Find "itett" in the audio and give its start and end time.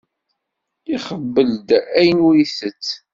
2.43-2.87